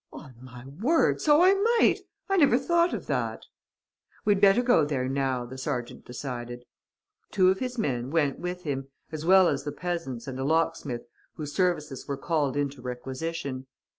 "On 0.11 0.33
my 0.41 0.65
word, 0.65 1.21
so 1.21 1.43
I 1.43 1.53
might! 1.53 1.99
I 2.27 2.35
never 2.35 2.57
thought 2.57 2.91
of 2.91 3.05
that." 3.05 3.45
"We'd 4.25 4.41
better 4.41 4.63
go 4.63 4.83
there 4.83 5.07
now," 5.07 5.45
the 5.45 5.59
sergeant 5.59 6.05
decided. 6.05 6.65
Two 7.29 7.49
of 7.49 7.59
his 7.59 7.77
men 7.77 8.09
went 8.09 8.39
with 8.39 8.63
him, 8.63 8.87
as 9.11 9.27
well 9.27 9.47
as 9.47 9.63
the 9.63 9.71
peasants 9.71 10.25
and 10.27 10.39
a 10.39 10.43
locksmith 10.43 11.03
whose 11.35 11.53
services 11.53 12.07
were 12.07 12.17
called 12.17 12.57
into 12.57 12.81
requisition. 12.81 13.67